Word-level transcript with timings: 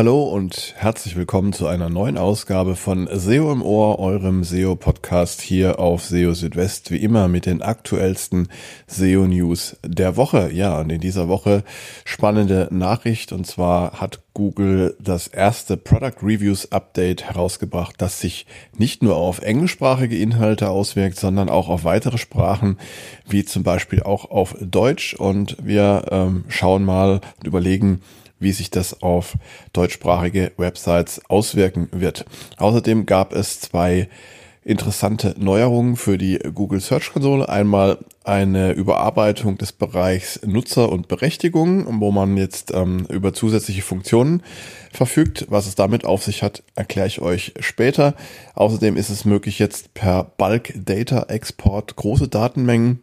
Hallo 0.00 0.22
und 0.22 0.72
herzlich 0.78 1.14
willkommen 1.14 1.52
zu 1.52 1.66
einer 1.66 1.90
neuen 1.90 2.16
Ausgabe 2.16 2.74
von 2.74 3.06
SEO 3.12 3.52
im 3.52 3.60
Ohr, 3.60 3.98
eurem 3.98 4.44
SEO-Podcast 4.44 5.42
hier 5.42 5.78
auf 5.78 6.06
SEO 6.06 6.32
Südwest, 6.32 6.90
wie 6.90 6.96
immer 6.96 7.28
mit 7.28 7.44
den 7.44 7.60
aktuellsten 7.60 8.48
SEO-News 8.86 9.76
der 9.84 10.16
Woche. 10.16 10.50
Ja, 10.54 10.80
und 10.80 10.90
in 10.90 11.02
dieser 11.02 11.28
Woche 11.28 11.64
spannende 12.06 12.68
Nachricht 12.70 13.30
und 13.30 13.46
zwar 13.46 14.00
hat 14.00 14.20
Google 14.32 14.96
das 14.98 15.26
erste 15.26 15.76
Product 15.76 16.22
Reviews 16.22 16.72
Update 16.72 17.24
herausgebracht, 17.24 17.96
das 17.98 18.20
sich 18.20 18.46
nicht 18.78 19.02
nur 19.02 19.16
auf 19.16 19.42
englischsprachige 19.42 20.16
Inhalte 20.16 20.70
auswirkt, 20.70 21.18
sondern 21.18 21.50
auch 21.50 21.68
auf 21.68 21.84
weitere 21.84 22.16
Sprachen, 22.16 22.78
wie 23.28 23.44
zum 23.44 23.64
Beispiel 23.64 24.02
auch 24.02 24.30
auf 24.30 24.56
Deutsch. 24.62 25.12
Und 25.12 25.58
wir 25.62 26.06
ähm, 26.10 26.44
schauen 26.48 26.86
mal 26.86 27.20
und 27.36 27.46
überlegen, 27.46 28.00
wie 28.40 28.52
sich 28.52 28.70
das 28.70 29.02
auf 29.02 29.36
deutschsprachige 29.72 30.52
Websites 30.56 31.20
auswirken 31.28 31.88
wird. 31.92 32.24
Außerdem 32.56 33.06
gab 33.06 33.32
es 33.32 33.60
zwei 33.60 34.08
interessante 34.62 35.34
Neuerungen 35.38 35.96
für 35.96 36.18
die 36.18 36.38
Google 36.54 36.80
Search 36.80 37.12
Konsole. 37.12 37.48
Einmal 37.48 37.98
eine 38.24 38.72
Überarbeitung 38.72 39.56
des 39.56 39.72
Bereichs 39.72 40.40
Nutzer 40.44 40.92
und 40.92 41.08
Berechtigung, 41.08 42.00
wo 42.00 42.12
man 42.12 42.36
jetzt 42.36 42.72
ähm, 42.72 43.06
über 43.08 43.32
zusätzliche 43.32 43.82
Funktionen 43.82 44.42
verfügt. 44.92 45.46
Was 45.48 45.66
es 45.66 45.76
damit 45.76 46.04
auf 46.04 46.22
sich 46.22 46.42
hat, 46.42 46.62
erkläre 46.74 47.06
ich 47.06 47.22
euch 47.22 47.54
später. 47.60 48.14
Außerdem 48.54 48.96
ist 48.96 49.08
es 49.08 49.24
möglich, 49.24 49.58
jetzt 49.58 49.94
per 49.94 50.24
Bulk 50.24 50.72
Data 50.76 51.22
Export 51.28 51.96
große 51.96 52.28
Datenmengen 52.28 53.00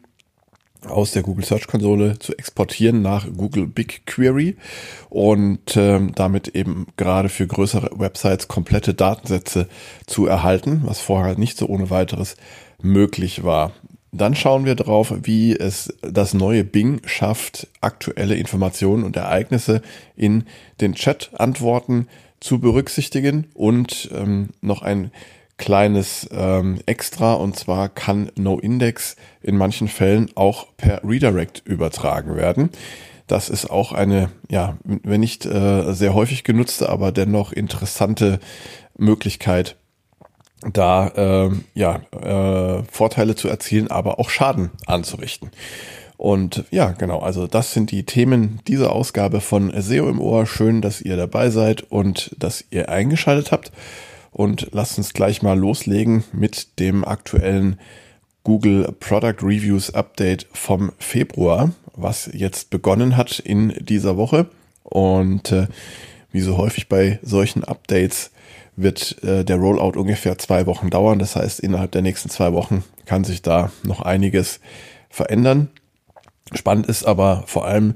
aus 0.87 1.11
der 1.11 1.23
Google 1.23 1.45
Search 1.45 1.67
Konsole 1.67 2.19
zu 2.19 2.37
exportieren 2.37 3.01
nach 3.01 3.27
Google 3.35 3.67
BigQuery 3.67 4.57
und 5.09 5.75
ähm, 5.75 6.13
damit 6.15 6.49
eben 6.49 6.87
gerade 6.97 7.29
für 7.29 7.47
größere 7.47 7.91
Websites 7.99 8.47
komplette 8.47 8.93
Datensätze 8.93 9.67
zu 10.05 10.27
erhalten, 10.27 10.81
was 10.85 10.99
vorher 10.99 11.37
nicht 11.37 11.57
so 11.57 11.67
ohne 11.67 11.89
weiteres 11.89 12.35
möglich 12.81 13.43
war. 13.43 13.71
Dann 14.11 14.35
schauen 14.35 14.65
wir 14.65 14.75
drauf, 14.75 15.13
wie 15.23 15.55
es 15.55 15.93
das 16.01 16.33
neue 16.33 16.63
Bing 16.63 17.01
schafft, 17.05 17.67
aktuelle 17.81 18.35
Informationen 18.35 19.03
und 19.03 19.15
Ereignisse 19.17 19.81
in 20.15 20.45
den 20.79 20.95
Chat-Antworten 20.95 22.07
zu 22.39 22.59
berücksichtigen 22.59 23.47
und 23.53 24.09
ähm, 24.13 24.49
noch 24.61 24.81
ein 24.81 25.11
kleines 25.57 26.27
ähm, 26.31 26.79
Extra 26.85 27.33
und 27.33 27.55
zwar 27.55 27.89
kann 27.89 28.31
NoIndex 28.35 29.15
in 29.41 29.57
manchen 29.57 29.87
Fällen 29.87 30.29
auch 30.35 30.67
per 30.77 31.01
Redirect 31.03 31.63
übertragen 31.65 32.35
werden. 32.35 32.69
Das 33.27 33.49
ist 33.49 33.69
auch 33.69 33.91
eine, 33.91 34.29
ja, 34.49 34.77
wenn 34.83 35.19
nicht 35.19 35.45
äh, 35.45 35.91
sehr 35.93 36.13
häufig 36.13 36.43
genutzte, 36.43 36.89
aber 36.89 37.11
dennoch 37.11 37.51
interessante 37.51 38.39
Möglichkeit, 38.97 39.75
da 40.73 41.07
äh, 41.09 41.51
ja 41.73 42.01
äh, 42.11 42.83
Vorteile 42.89 43.35
zu 43.35 43.47
erzielen, 43.49 43.91
aber 43.91 44.19
auch 44.19 44.29
Schaden 44.29 44.71
anzurichten. 44.85 45.51
Und 46.15 46.65
ja, 46.71 46.91
genau, 46.91 47.19
also 47.19 47.45
das 47.45 47.73
sind 47.73 47.91
die 47.91 48.03
Themen 48.03 48.59
dieser 48.67 48.91
Ausgabe 48.91 49.39
von 49.39 49.71
SEO 49.79 50.09
im 50.09 50.19
Ohr. 50.19 50.47
Schön, 50.47 50.81
dass 50.81 50.99
ihr 50.99 51.15
dabei 51.15 51.51
seid 51.51 51.83
und 51.83 52.35
dass 52.39 52.65
ihr 52.71 52.89
eingeschaltet 52.89 53.51
habt. 53.51 53.71
Und 54.37 54.67
lasst 54.71 54.99
uns 54.99 55.13
gleich 55.13 55.41
mal 55.41 55.57
loslegen 55.57 56.23
mit 56.31 56.77
dem 56.77 57.03
aktuellen 57.03 57.79
Google 58.43 58.93
Product 58.99 59.41
Reviews 59.41 59.95
Update 59.95 60.45
vom 60.53 60.91
Februar, 60.99 61.71
was 61.95 62.29
jetzt 62.31 62.69
begonnen 62.69 63.17
hat 63.17 63.39
in 63.39 63.69
dieser 63.79 64.15
Woche. 64.15 64.45
Und 64.83 65.51
äh, 65.51 65.65
wie 66.31 66.41
so 66.41 66.55
häufig 66.55 66.87
bei 66.87 67.17
solchen 67.23 67.63
Updates 67.63 68.29
wird 68.75 69.23
äh, 69.23 69.43
der 69.43 69.55
Rollout 69.55 69.99
ungefähr 69.99 70.37
zwei 70.37 70.67
Wochen 70.67 70.91
dauern. 70.91 71.17
Das 71.17 71.35
heißt, 71.35 71.59
innerhalb 71.59 71.91
der 71.93 72.03
nächsten 72.03 72.29
zwei 72.29 72.53
Wochen 72.53 72.83
kann 73.07 73.23
sich 73.23 73.41
da 73.41 73.71
noch 73.81 74.03
einiges 74.03 74.59
verändern. 75.09 75.69
Spannend 76.53 76.85
ist 76.85 77.07
aber 77.07 77.43
vor 77.47 77.65
allem, 77.65 77.95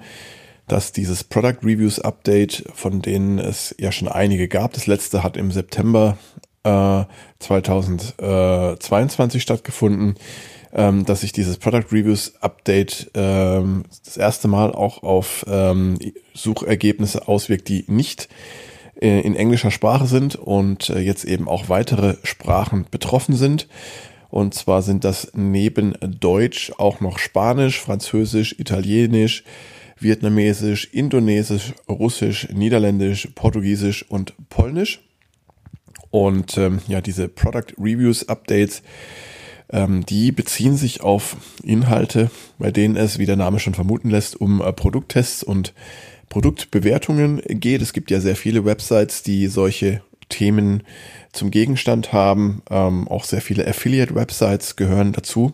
dass 0.71 0.93
dieses 0.93 1.23
Product 1.23 1.57
Reviews 1.63 1.99
Update, 1.99 2.63
von 2.73 3.01
denen 3.01 3.39
es 3.39 3.75
ja 3.77 3.91
schon 3.91 4.07
einige 4.07 4.47
gab, 4.47 4.73
das 4.73 4.87
letzte 4.87 5.21
hat 5.21 5.35
im 5.35 5.51
September 5.51 6.17
äh, 6.63 7.03
2022 7.39 9.41
stattgefunden, 9.41 10.15
ähm, 10.73 11.05
dass 11.05 11.21
sich 11.21 11.33
dieses 11.33 11.57
Product 11.57 11.87
Reviews 11.91 12.35
Update 12.39 13.11
ähm, 13.15 13.83
das 14.05 14.15
erste 14.15 14.47
Mal 14.47 14.71
auch 14.71 15.03
auf 15.03 15.45
ähm, 15.49 15.97
Suchergebnisse 16.33 17.27
auswirkt, 17.27 17.67
die 17.67 17.83
nicht 17.87 18.29
äh, 19.01 19.19
in 19.19 19.35
englischer 19.35 19.71
Sprache 19.71 20.05
sind 20.05 20.35
und 20.35 20.89
äh, 20.89 20.99
jetzt 20.99 21.25
eben 21.25 21.49
auch 21.49 21.67
weitere 21.67 22.15
Sprachen 22.23 22.85
betroffen 22.89 23.35
sind. 23.35 23.67
Und 24.29 24.53
zwar 24.53 24.81
sind 24.81 25.03
das 25.03 25.31
neben 25.33 25.95
Deutsch 25.99 26.71
auch 26.77 27.01
noch 27.01 27.19
Spanisch, 27.19 27.81
Französisch, 27.81 28.55
Italienisch, 28.57 29.43
Vietnamesisch, 30.01 30.89
Indonesisch, 30.91 31.73
Russisch, 31.87 32.49
Niederländisch, 32.51 33.29
Portugiesisch 33.35 34.03
und 34.09 34.33
Polnisch. 34.49 35.01
Und 36.09 36.57
ähm, 36.57 36.79
ja, 36.87 37.01
diese 37.01 37.27
Product 37.29 37.73
Reviews 37.77 38.27
Updates, 38.27 38.83
ähm, 39.71 40.05
die 40.05 40.31
beziehen 40.31 40.75
sich 40.75 41.01
auf 41.01 41.37
Inhalte, 41.63 42.29
bei 42.59 42.71
denen 42.71 42.97
es, 42.97 43.17
wie 43.17 43.25
der 43.25 43.37
Name 43.37 43.59
schon 43.59 43.73
vermuten 43.73 44.09
lässt, 44.09 44.39
um 44.39 44.61
äh, 44.61 44.73
Produkttests 44.73 45.43
und 45.43 45.73
Produktbewertungen 46.29 47.41
geht. 47.47 47.81
Es 47.81 47.93
gibt 47.93 48.11
ja 48.11 48.19
sehr 48.19 48.35
viele 48.35 48.65
Websites, 48.65 49.23
die 49.23 49.47
solche 49.47 50.01
Themen 50.29 50.83
zum 51.31 51.51
Gegenstand 51.51 52.13
haben. 52.13 52.61
Ähm, 52.69 53.07
auch 53.07 53.23
sehr 53.23 53.41
viele 53.41 53.67
Affiliate-Websites 53.67 54.75
gehören 54.75 55.11
dazu. 55.11 55.53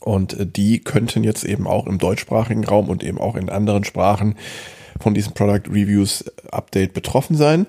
Und 0.00 0.38
äh, 0.38 0.46
die 0.46 0.80
könnten 0.80 1.24
jetzt 1.24 1.44
eben 1.44 1.66
auch 1.66 1.86
im 1.86 1.98
deutschsprachigen 1.98 2.64
Raum 2.64 2.88
und 2.88 3.02
eben 3.02 3.18
auch 3.18 3.36
in 3.36 3.48
anderen 3.48 3.84
Sprachen 3.84 4.36
von 4.98 5.14
diesem 5.14 5.34
Product 5.34 5.70
Reviews 5.70 6.24
Update 6.50 6.92
betroffen 6.92 7.36
sein. 7.36 7.66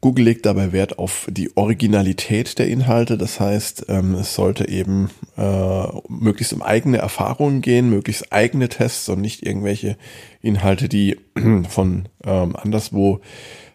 Google 0.00 0.24
legt 0.24 0.46
dabei 0.46 0.72
Wert 0.72 0.98
auf 0.98 1.28
die 1.30 1.56
Originalität 1.56 2.58
der 2.58 2.66
Inhalte. 2.66 3.16
Das 3.16 3.38
heißt, 3.38 3.86
ähm, 3.88 4.14
es 4.14 4.34
sollte 4.34 4.68
eben 4.68 5.10
äh, 5.36 5.86
möglichst 6.08 6.52
um 6.52 6.60
eigene 6.60 6.98
Erfahrungen 6.98 7.60
gehen, 7.60 7.88
möglichst 7.88 8.32
eigene 8.32 8.68
Tests 8.68 9.08
und 9.08 9.20
nicht 9.20 9.46
irgendwelche 9.46 9.96
Inhalte, 10.40 10.88
die 10.88 11.18
von 11.68 12.08
ähm, 12.24 12.56
anderswo 12.56 13.20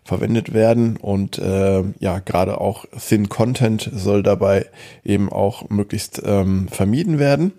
verwendet 0.03 0.53
werden. 0.53 0.97
Und 0.97 1.37
äh, 1.37 1.83
ja, 1.99 2.19
gerade 2.19 2.59
auch 2.59 2.83
Thin 2.99 3.29
Content 3.29 3.89
soll 3.93 4.21
dabei 4.21 4.65
eben 5.05 5.31
auch 5.31 5.69
möglichst 5.69 6.21
ähm, 6.25 6.67
vermieden 6.67 7.19
werden 7.19 7.53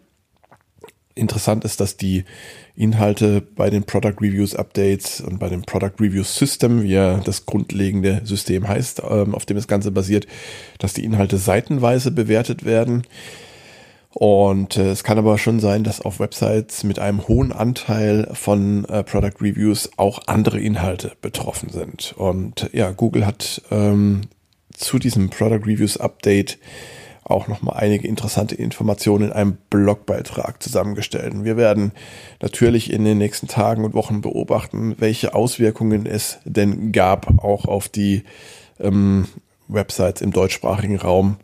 interessant 1.19 1.65
ist, 1.65 1.81
dass 1.81 1.97
die 1.97 2.25
Inhalte 2.77 3.41
bei 3.41 3.71
den 3.71 3.85
Product 3.85 4.15
Reviews 4.21 4.55
Updates 4.55 5.21
und 5.21 5.39
bei 5.39 5.49
dem 5.49 5.63
Product 5.63 5.95
Reviews 6.01 6.35
System, 6.37 6.83
wie 6.83 6.93
ja 6.93 7.19
das 7.19 7.45
grundlegende 7.45 8.23
System 8.25 8.69
heißt, 8.69 9.03
ähm, 9.09 9.35
auf 9.35 9.47
dem 9.47 9.57
das 9.57 9.69
Ganze 9.69 9.91
basiert, 9.91 10.27
dass 10.79 10.95
die 10.95 11.05
Inhalte 11.05 11.39
seitenweise 11.39 12.11
bewertet 12.11 12.65
werden. 12.65 13.03
Und 14.11 14.77
äh, 14.77 14.91
es 14.91 15.05
kann 15.05 15.19
aber 15.19 15.39
schon 15.39 15.61
sein, 15.61 15.85
dass 15.85 16.01
auf 16.01 16.19
Websites 16.19 16.83
mit 16.83 16.99
einem 16.99 17.29
hohen 17.29 17.53
Anteil 17.53 18.29
von 18.33 18.85
äh, 18.87 19.05
Product 19.05 19.41
Reviews 19.41 19.91
auch 19.97 20.21
andere 20.27 20.59
Inhalte 20.59 21.13
betroffen 21.21 21.69
sind. 21.69 22.15
Und 22.17 22.71
ja, 22.73 22.91
Google 22.91 23.27
hat 23.27 23.63
ähm, 23.71 24.23
zu 24.73 24.99
diesem 24.99 25.31
Product 25.31 25.67
Reviews 25.67 25.99
Update 25.99 26.59
auch 27.29 27.49
nochmal 27.49 27.77
einige 27.77 28.09
interessante 28.09 28.55
Informationen 28.55 29.27
in 29.27 29.33
einem 29.33 29.59
Blogbeitrag 29.71 30.63
zusammengestellt. 30.63 31.33
Wir 31.45 31.57
werden 31.57 31.93
natürlich 32.41 32.93
in 32.93 33.05
den 33.05 33.19
nächsten 33.19 33.49
Tagen 33.49 33.85
und 33.85 33.95
Wochen 33.95 34.21
beobachten, 34.21 34.97
welche 34.99 35.35
Auswirkungen 35.35 36.07
es 36.07 36.39
denn 36.45 36.93
gab, 36.93 37.45
auch 37.45 37.67
auf 37.67 37.89
die 37.89 38.25
ähm, 38.81 39.27
Websites 39.69 40.23
im 40.23 40.33
deutschsprachigen 40.33 40.97
Raum 40.97 41.37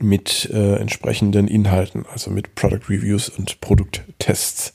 mit 0.00 0.50
äh, 0.52 0.76
entsprechenden 0.76 1.48
Inhalten, 1.48 2.04
also 2.12 2.30
mit 2.30 2.54
Product 2.54 2.88
Reviews 2.88 3.28
und 3.28 3.60
Produkttests. 3.60 4.74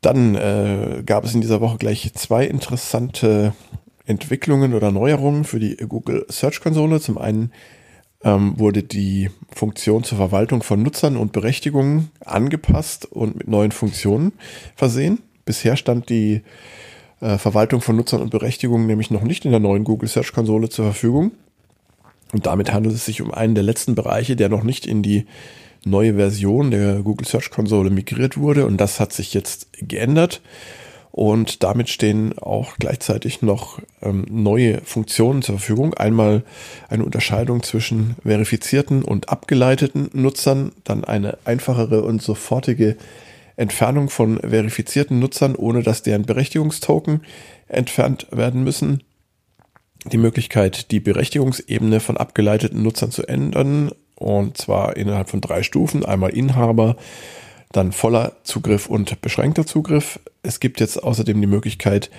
Dann 0.00 0.34
äh, 0.34 1.02
gab 1.04 1.24
es 1.24 1.34
in 1.34 1.40
dieser 1.40 1.60
Woche 1.60 1.76
gleich 1.78 2.12
zwei 2.14 2.46
interessante 2.46 3.52
Entwicklungen 4.06 4.74
oder 4.74 4.90
Neuerungen 4.90 5.44
für 5.44 5.60
die 5.60 5.76
Google 5.76 6.24
Search 6.28 6.60
Konsole. 6.60 7.00
Zum 7.00 7.18
einen 7.18 7.52
ähm, 8.22 8.58
wurde 8.58 8.82
die 8.82 9.30
Funktion 9.50 10.04
zur 10.04 10.18
Verwaltung 10.18 10.62
von 10.62 10.82
Nutzern 10.82 11.16
und 11.16 11.32
Berechtigungen 11.32 12.10
angepasst 12.24 13.06
und 13.06 13.36
mit 13.36 13.48
neuen 13.48 13.72
Funktionen 13.72 14.32
versehen. 14.76 15.20
Bisher 15.44 15.76
stand 15.76 16.08
die 16.10 16.42
äh, 17.20 17.38
Verwaltung 17.38 17.80
von 17.80 17.96
Nutzern 17.96 18.20
und 18.20 18.30
Berechtigungen 18.30 18.86
nämlich 18.86 19.10
noch 19.10 19.22
nicht 19.22 19.44
in 19.44 19.50
der 19.50 19.60
neuen 19.60 19.84
Google 19.84 20.08
Search 20.08 20.32
Konsole 20.32 20.68
zur 20.68 20.86
Verfügung. 20.86 21.32
Und 22.32 22.46
damit 22.46 22.72
handelt 22.72 22.94
es 22.94 23.06
sich 23.06 23.22
um 23.22 23.32
einen 23.32 23.54
der 23.54 23.64
letzten 23.64 23.94
Bereiche, 23.94 24.36
der 24.36 24.48
noch 24.48 24.62
nicht 24.62 24.86
in 24.86 25.02
die 25.02 25.26
neue 25.84 26.14
Version 26.14 26.70
der 26.70 27.02
Google 27.02 27.26
Search 27.26 27.50
Konsole 27.50 27.90
migriert 27.90 28.36
wurde. 28.36 28.66
Und 28.66 28.76
das 28.76 29.00
hat 29.00 29.12
sich 29.12 29.34
jetzt 29.34 29.68
geändert. 29.72 30.40
Und 31.12 31.64
damit 31.64 31.88
stehen 31.88 32.38
auch 32.38 32.76
gleichzeitig 32.78 33.42
noch 33.42 33.80
ähm, 34.00 34.26
neue 34.30 34.80
Funktionen 34.82 35.42
zur 35.42 35.58
Verfügung. 35.58 35.94
Einmal 35.94 36.44
eine 36.88 37.04
Unterscheidung 37.04 37.62
zwischen 37.62 38.16
verifizierten 38.22 39.02
und 39.02 39.28
abgeleiteten 39.28 40.10
Nutzern, 40.12 40.72
dann 40.84 41.04
eine 41.04 41.38
einfachere 41.44 42.02
und 42.02 42.22
sofortige 42.22 42.96
Entfernung 43.56 44.08
von 44.08 44.38
verifizierten 44.38 45.18
Nutzern, 45.18 45.56
ohne 45.56 45.82
dass 45.82 46.02
deren 46.02 46.22
Berechtigungstoken 46.22 47.22
entfernt 47.68 48.28
werden 48.30 48.62
müssen. 48.62 49.02
Die 50.06 50.16
Möglichkeit, 50.16 50.92
die 50.92 51.00
Berechtigungsebene 51.00 52.00
von 52.00 52.16
abgeleiteten 52.16 52.82
Nutzern 52.82 53.10
zu 53.10 53.26
ändern, 53.26 53.90
und 54.14 54.56
zwar 54.56 54.96
innerhalb 54.96 55.28
von 55.28 55.40
drei 55.40 55.62
Stufen. 55.62 56.04
Einmal 56.04 56.30
Inhaber, 56.30 56.96
dann 57.72 57.92
voller 57.92 58.32
Zugriff 58.42 58.86
und 58.86 59.20
beschränkter 59.20 59.64
Zugriff. 59.64 60.18
Es 60.42 60.58
gibt 60.58 60.80
jetzt 60.80 61.02
außerdem 61.02 61.40
die 61.40 61.46
Möglichkeit, 61.46 62.10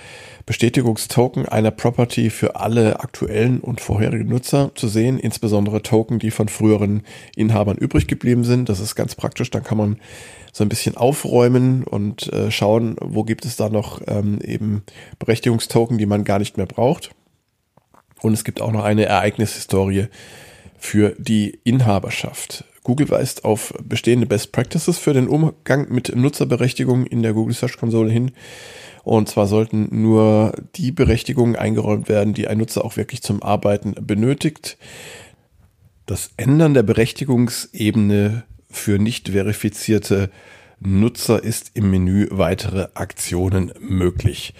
Bestätigungstoken 0.45 1.45
einer 1.45 1.71
Property 1.71 2.29
für 2.29 2.55
alle 2.55 3.01
aktuellen 3.01 3.59
und 3.59 3.81
vorherigen 3.81 4.29
Nutzer 4.29 4.71
zu 4.75 4.87
sehen, 4.87 5.19
insbesondere 5.19 5.83
Token, 5.83 6.19
die 6.19 6.31
von 6.31 6.47
früheren 6.47 7.03
Inhabern 7.35 7.77
übrig 7.77 8.07
geblieben 8.07 8.43
sind. 8.43 8.69
Das 8.69 8.79
ist 8.79 8.95
ganz 8.95 9.15
praktisch. 9.15 9.49
Dann 9.51 9.63
kann 9.63 9.77
man 9.77 9.99
so 10.53 10.63
ein 10.63 10.69
bisschen 10.69 10.95
aufräumen 10.97 11.83
und 11.83 12.31
äh, 12.31 12.49
schauen, 12.49 12.95
wo 13.01 13.23
gibt 13.23 13.45
es 13.45 13.55
da 13.57 13.69
noch 13.69 14.01
ähm, 14.07 14.39
eben 14.41 14.83
Berechtigungstoken, 15.19 15.97
die 15.97 16.05
man 16.05 16.23
gar 16.23 16.39
nicht 16.39 16.57
mehr 16.57 16.65
braucht. 16.65 17.11
Und 18.21 18.33
es 18.33 18.43
gibt 18.43 18.61
auch 18.61 18.71
noch 18.71 18.83
eine 18.83 19.05
Ereignishistorie 19.05 20.07
für 20.77 21.15
die 21.17 21.59
Inhaberschaft. 21.63 22.65
Google 22.83 23.09
weist 23.09 23.45
auf 23.45 23.73
bestehende 23.83 24.25
Best 24.25 24.51
Practices 24.51 24.97
für 24.97 25.13
den 25.13 25.27
Umgang 25.27 25.91
mit 25.91 26.15
Nutzerberechtigungen 26.15 27.05
in 27.05 27.21
der 27.21 27.33
Google 27.33 27.53
Search 27.53 27.77
Konsole 27.77 28.11
hin. 28.11 28.31
Und 29.03 29.29
zwar 29.29 29.47
sollten 29.47 29.87
nur 30.01 30.53
die 30.75 30.91
Berechtigungen 30.91 31.55
eingeräumt 31.55 32.09
werden, 32.09 32.33
die 32.33 32.47
ein 32.47 32.57
Nutzer 32.57 32.83
auch 32.83 32.97
wirklich 32.97 33.21
zum 33.21 33.41
Arbeiten 33.41 33.95
benötigt. 33.99 34.77
Das 36.05 36.31
Ändern 36.37 36.73
der 36.73 36.83
Berechtigungsebene 36.83 38.43
für 38.69 38.99
nicht 38.99 39.29
verifizierte 39.29 40.29
Nutzer 40.83 41.43
ist 41.43 41.71
im 41.75 41.91
Menü 41.91 42.27
weitere 42.31 42.87
Aktionen 42.95 43.71
möglich. 43.79 44.55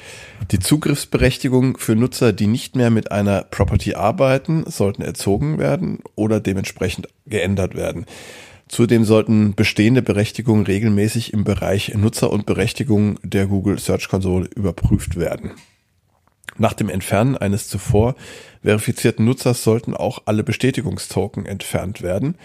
Die 0.52 0.60
Zugriffsberechtigung 0.60 1.78
für 1.78 1.96
Nutzer, 1.96 2.32
die 2.32 2.46
nicht 2.46 2.76
mehr 2.76 2.92
mit 2.92 3.12
einer 3.12 3.42
Property 3.42 3.96
arbeiten, 3.96 4.64
sollten 4.70 5.02
erzogen 5.02 5.58
werden 5.58 6.00
oder 6.14 6.40
dementsprechend 6.40 7.08
geändert 7.26 7.74
werden. 7.74 8.06
Zudem 8.68 9.04
sollten 9.04 9.56
bestehende 9.56 10.04
Berechtigungen 10.04 10.66
regelmäßig 10.66 11.34
im 11.34 11.44
Bereich 11.44 11.96
Nutzer 11.96 12.32
und 12.32 12.46
Berechtigung 12.46 13.18
der 13.24 13.48
Google 13.48 13.80
Search 13.80 14.08
Console 14.08 14.48
überprüft 14.56 15.18
werden. 15.18 15.52
Nach 16.58 16.74
dem 16.74 16.90
Entfernen 16.90 17.36
eines 17.36 17.68
zuvor 17.68 18.14
verifizierten 18.62 19.26
Nutzers 19.26 19.64
sollten 19.64 19.96
auch 19.96 20.22
alle 20.26 20.44
Bestätigungstoken 20.44 21.48
entfernt 21.48 22.04
werden. 22.04 22.36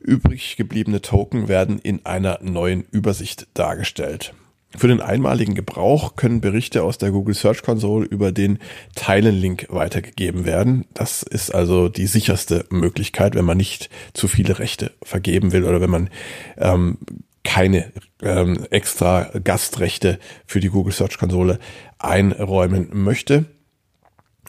Übrig 0.00 0.56
gebliebene 0.56 1.02
Token 1.02 1.48
werden 1.48 1.78
in 1.78 2.04
einer 2.06 2.40
neuen 2.42 2.84
Übersicht 2.90 3.48
dargestellt. 3.54 4.34
Für 4.76 4.86
den 4.86 5.00
einmaligen 5.00 5.56
Gebrauch 5.56 6.14
können 6.14 6.40
Berichte 6.40 6.84
aus 6.84 6.96
der 6.96 7.10
Google 7.10 7.34
Search 7.34 7.62
Console 7.62 8.06
über 8.06 8.30
den 8.30 8.60
Teilen-Link 8.94 9.66
weitergegeben 9.68 10.44
werden. 10.44 10.86
Das 10.94 11.24
ist 11.24 11.52
also 11.52 11.88
die 11.88 12.06
sicherste 12.06 12.66
Möglichkeit, 12.70 13.34
wenn 13.34 13.44
man 13.44 13.56
nicht 13.56 13.90
zu 14.12 14.28
viele 14.28 14.60
Rechte 14.60 14.92
vergeben 15.02 15.50
will 15.50 15.64
oder 15.64 15.80
wenn 15.80 15.90
man 15.90 16.10
ähm, 16.56 16.98
keine 17.42 17.92
ähm, 18.22 18.64
extra 18.70 19.30
Gastrechte 19.42 20.20
für 20.46 20.60
die 20.60 20.68
Google 20.68 20.92
Search 20.92 21.18
Konsole 21.18 21.58
einräumen 21.98 22.90
möchte. 22.92 23.46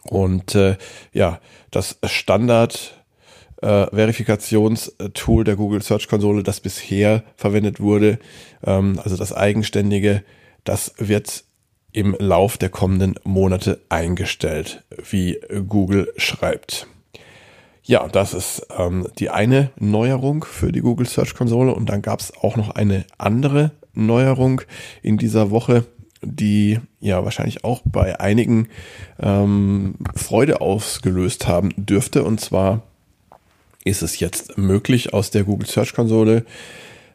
Und 0.04 0.54
äh, 0.54 0.78
ja, 1.14 1.40
das 1.72 1.98
Standard 2.06 3.01
äh, 3.62 3.88
Verifikationstool 3.88 5.44
der 5.44 5.56
Google 5.56 5.82
Search 5.82 6.08
Konsole, 6.08 6.44
das 6.44 6.60
bisher 6.60 7.24
verwendet 7.36 7.80
wurde, 7.80 8.20
ähm, 8.64 9.00
also 9.04 9.18
das 9.18 9.34
eigenständige, 9.34 10.24
das 10.64 10.94
wird 10.98 11.44
im 11.94 12.16
Lauf 12.20 12.58
der 12.58 12.70
kommenden 12.70 13.16
Monate 13.24 13.82
eingestellt, 13.90 14.84
wie 15.10 15.40
Google 15.68 16.12
schreibt. 16.18 16.88
Ja, 17.84 18.08
das 18.08 18.34
ist 18.34 18.68
ähm, 18.78 19.08
die 19.18 19.30
eine 19.30 19.72
Neuerung 19.78 20.46
für 20.46 20.72
die 20.72 20.82
Google 20.82 21.08
Search 21.08 21.34
Konsole 21.34 21.74
und 21.74 21.90
dann 21.90 22.02
gab 22.02 22.20
es 22.20 22.32
auch 22.42 22.56
noch 22.56 22.70
eine 22.70 23.06
andere 23.18 23.72
Neuerung 23.94 24.62
in 25.02 25.18
dieser 25.18 25.52
Woche, 25.52 25.86
die 26.22 26.80
ja 27.00 27.24
wahrscheinlich 27.26 27.64
auch 27.64 27.82
bei 27.84 28.20
einigen 28.20 28.68
ähm, 29.20 29.96
Freude 30.16 30.62
ausgelöst 30.62 31.48
haben 31.48 31.72
dürfte. 31.76 32.24
Und 32.24 32.40
zwar 32.40 32.84
ist 33.84 34.02
es 34.02 34.20
jetzt 34.20 34.58
möglich, 34.58 35.14
aus 35.14 35.32
der 35.32 35.44
Google 35.44 35.68
Search 35.68 35.94
Konsole 35.94 36.46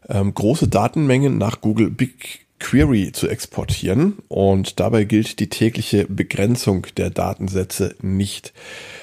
ähm, 0.09 0.35
große 0.35 0.69
Datenmengen 0.69 1.39
nach 1.39 1.61
Google 1.61 1.91
BigQuery 1.91 3.13
zu 3.13 3.29
exportieren. 3.29 4.19
Und 4.29 4.81
dabei 4.81 5.05
gilt 5.05 5.41
die 5.41 5.49
tägliche 5.49 6.07
Begrenzung 6.09 6.87
der 6.97 7.11
Datensätze 7.11 7.95
nicht. 8.03 8.53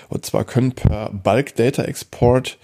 Und 0.09 0.25
zwar 0.25 0.45
können 0.45 0.73
per 0.73 1.09
Bulk 1.11 1.55
Data 1.55 1.83
Export 1.83 2.57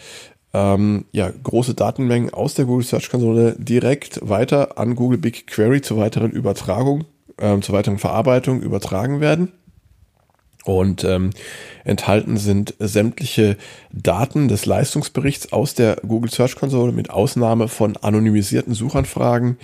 ähm, 0.54 1.06
ja, 1.12 1.30
große 1.30 1.76
Datenmengen 1.76 2.34
aus 2.34 2.56
der 2.56 2.66
Google 2.66 2.86
Search 2.86 3.10
Konsole 3.10 3.56
direkt 3.60 4.20
weiter 4.28 4.78
an 4.78 4.96
Google 4.96 5.20
BigQuery 5.20 5.82
zur 5.82 5.98
weiteren 5.98 6.32
Übertragung, 6.32 7.06
äh, 7.38 7.60
zur 7.60 7.76
weiteren 7.76 8.00
Verarbeitung 8.00 8.62
übertragen 8.62 9.22
werden. 9.22 9.52
Und 10.70 11.04
ähm, 11.04 11.32
enthalten 11.84 12.38
sind 12.38 12.76
sämtliche 12.78 13.58
Daten 13.92 14.48
des 14.48 14.68
Leistungsberichts 14.68 15.52
aus 15.52 15.74
der 15.74 15.96
Google 16.08 16.30
Search 16.30 16.56
Console 16.56 16.92
mit 16.92 17.10
Ausnahme 17.10 17.68
von 17.68 17.98
anonymisierten 17.98 18.76
Suchanfragen, 18.76 19.58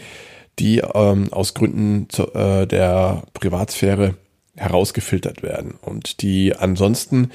die 0.57 0.79
ähm, 0.79 1.31
aus 1.31 1.53
Gründen 1.53 2.07
zu, 2.09 2.33
äh, 2.33 2.65
der 2.65 3.21
Privatsphäre 3.33 4.15
herausgefiltert 4.55 5.43
werden. 5.43 5.75
Und 5.79 6.23
die 6.23 6.55
ansonsten 6.55 7.29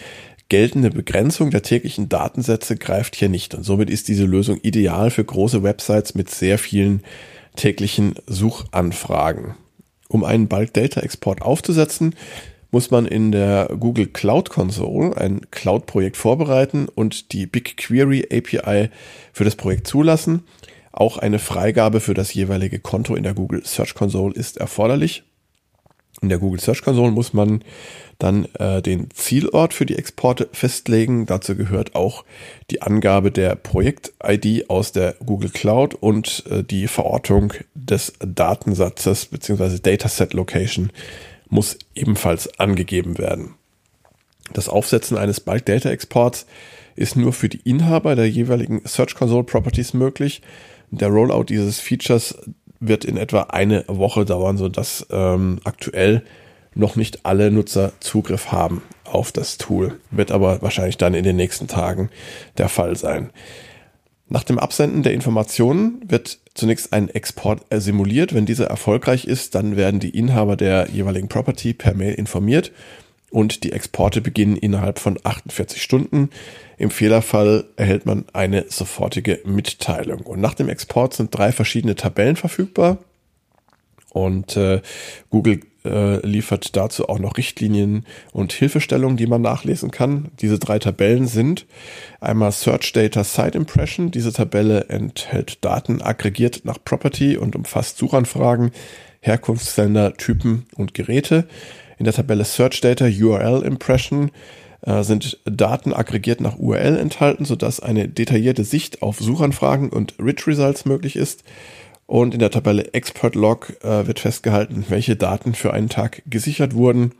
geltende 0.49 0.91
Begrenzung 0.91 1.53
der 1.53 1.63
täglichen 1.63 2.09
Datensätze 2.09 2.75
greift 2.75 3.15
hier 3.15 3.29
nicht. 3.29 3.55
Und 3.55 3.63
somit 3.63 3.89
ist 3.89 4.09
diese 4.09 4.25
Lösung 4.25 4.59
ideal 4.63 5.13
für 5.13 5.23
große 5.23 5.63
Websites 5.63 6.17
mit 6.17 6.29
sehr 6.29 6.59
vielen 6.59 7.05
täglichen 7.55 8.15
Suchanfragen. 8.27 9.55
Um 10.09 10.25
einen 10.25 10.49
Bulk 10.49 10.75
Data 10.75 11.03
Export 11.03 11.41
aufzusetzen, 11.41 12.17
muss 12.71 12.91
man 12.91 13.07
in 13.07 13.33
der 13.33 13.71
Google 13.79 14.07
Cloud 14.07 14.51
Console 14.51 15.17
ein 15.17 15.43
Cloud-Projekt 15.51 16.17
vorbereiten 16.17 16.89
und 16.89 17.33
die 17.33 17.47
BigQuery 17.47 18.29
API 18.31 18.91
für 19.33 19.45
das 19.45 19.57
Projekt 19.57 19.87
zulassen. 19.87 20.45
Auch 20.93 21.19
eine 21.19 21.39
Freigabe 21.39 22.01
für 22.01 22.15
das 22.15 22.35
jeweilige 22.35 22.79
Konto 22.79 23.15
in 23.15 23.23
der 23.23 23.35
Google 23.35 23.65
Search 23.65 23.95
Console 23.95 24.35
ist 24.35 24.57
erforderlich. 24.57 25.23
In 26.21 26.29
der 26.29 26.39
Google 26.39 26.61
Search 26.61 26.83
Console 26.83 27.13
muss 27.13 27.33
man 27.33 27.65
dann 28.19 28.47
äh, 28.59 28.83
den 28.83 29.11
Zielort 29.11 29.73
für 29.73 29.87
die 29.87 29.97
Exporte 29.97 30.49
festlegen. 30.53 31.25
Dazu 31.25 31.57
gehört 31.57 31.95
auch 31.95 32.25
die 32.71 32.83
Angabe 32.83 33.31
der 33.31 33.55
Projekt-ID 33.57 34.69
aus 34.69 34.93
der 34.93 35.15
Google 35.25 35.49
Cloud 35.49 35.95
und 35.95 36.45
äh, 36.51 36.63
die 36.63 36.89
Verortung 36.89 37.55
des 37.75 38.13
Datensatzes 38.19 39.27
bzw. 39.27 39.79
Dataset 39.79 40.35
Location 40.35 40.91
muss 41.51 41.79
ebenfalls 41.95 42.59
angegeben 42.59 43.19
werden. 43.19 43.55
Das 44.53 44.69
Aufsetzen 44.69 45.17
eines 45.17 45.41
Bulk 45.41 45.67
Data 45.67 45.91
Exports 45.91 46.47
ist 46.97 47.17
nur 47.17 47.33
für 47.33 47.49
die 47.49 47.61
Inhaber 47.69 48.17
der 48.17 48.29
jeweiligen 48.29 48.83
Search 48.85 49.15
Console 49.15 49.45
Properties 49.45 49.95
möglich. 49.95 50.43
Der 50.91 51.09
Rollout 51.09 51.45
dieses 51.45 51.79
Features 51.79 52.37
wird 52.81 53.05
in 53.05 53.17
etwa 53.17 53.43
eine 53.43 53.85
Woche 53.87 54.25
dauern, 54.25 54.57
sodass 54.57 55.07
ähm, 55.11 55.61
aktuell 55.65 56.25
noch 56.75 56.97
nicht 56.97 57.25
alle 57.27 57.51
Nutzer 57.51 57.93
Zugriff 58.01 58.53
haben 58.53 58.83
auf 59.05 59.33
das 59.33 59.59
Tool. 59.59 60.01
Wird 60.11 60.31
aber 60.31 60.63
wahrscheinlich 60.63 60.97
dann 60.97 61.15
in 61.15 61.25
den 61.25 61.37
nächsten 61.37 61.69
Tagen 61.69 62.11
der 62.59 62.69
Fall 62.69 62.97
sein. 62.97 63.31
Nach 64.33 64.45
dem 64.45 64.61
Absenden 64.61 65.03
der 65.03 65.13
Informationen 65.13 66.01
wird 66.07 66.39
zunächst 66.55 66.93
ein 66.93 67.09
Export 67.09 67.63
simuliert. 67.71 68.33
Wenn 68.33 68.47
dieser 68.47 68.69
erfolgreich 68.69 69.25
ist, 69.25 69.57
dann 69.57 69.77
werden 69.77 69.99
die 69.99 70.17
Inhaber 70.17 70.57
der 70.57 70.89
jeweiligen 70.89 71.29
Property 71.29 71.75
per 71.75 71.95
Mail 71.95 72.15
informiert 72.15 72.71
und 73.31 73.65
die 73.65 73.73
Exporte 73.73 74.21
beginnen 74.21 74.57
innerhalb 74.57 75.01
von 75.01 75.19
48 75.21 75.83
Stunden. 75.83 76.31
Im 76.79 76.91
Fehlerfall 76.91 77.65
erhält 77.77 78.07
man 78.07 78.25
eine 78.33 78.67
sofortige 78.69 79.41
Mitteilung. 79.45 80.21
Und 80.21 80.41
nach 80.41 80.55
dem 80.55 80.69
Export 80.69 81.15
sind 81.15 81.37
drei 81.37 81.51
verschiedene 81.51 81.97
Tabellen 81.97 82.37
verfügbar. 82.37 82.99
Und 84.11 84.57
äh, 84.57 84.81
Google 85.31 85.61
äh, 85.85 86.25
liefert 86.27 86.77
dazu 86.77 87.09
auch 87.09 87.19
noch 87.19 87.37
Richtlinien 87.37 88.05
und 88.33 88.53
Hilfestellungen, 88.53 89.17
die 89.17 89.27
man 89.27 89.43
nachlesen 89.43 89.91
kann. 89.91 90.31
Diese 90.41 90.59
drei 90.59 90.79
Tabellen 90.79 91.27
sind 91.27 91.67
einmal 92.21 92.53
Search 92.53 92.93
Data 92.93 93.25
Site 93.25 93.57
Impression. 93.57 94.11
Diese 94.11 94.33
Tabelle 94.33 94.87
enthält 94.89 95.65
Daten 95.65 96.03
aggregiert 96.03 96.63
nach 96.65 96.79
Property 96.85 97.37
und 97.37 97.57
umfasst 97.57 97.99
Suchanfragen, 97.99 98.73
Herkunftsländer, 99.21 100.15
Typen 100.15 100.67
und 100.77 100.95
Geräte. 100.95 101.47
In 101.99 102.05
der 102.05 102.15
Tabelle 102.15 102.45
Search 102.45 102.81
Data 102.81 103.07
URL 103.07 103.63
Impression 103.63 104.31
äh, 104.83 105.03
sind 105.03 105.39
Daten 105.45 105.93
aggregiert 105.93 106.41
nach 106.41 106.59
URL 106.59 106.99
enthalten, 106.99 107.45
sodass 107.45 107.81
eine 107.81 108.09
detaillierte 108.09 108.65
Sicht 108.65 109.03
auf 109.03 109.19
Suchanfragen 109.19 109.91
und 109.91 110.15
Rich 110.19 110.47
Results 110.47 110.85
möglich 110.85 111.17
ist. 111.17 111.45
Und 112.11 112.35
in 112.35 112.41
der 112.41 112.51
Tabelle 112.51 112.93
Expert 112.93 113.37
Log 113.37 113.73
äh, 113.85 114.05
wird 114.05 114.19
festgehalten, 114.19 114.85
welche 114.89 115.15
Daten 115.15 115.55
für 115.55 115.73
einen 115.73 115.89
Tag 115.89 116.25
gesichert 116.27 116.75
wurden. 116.75 117.13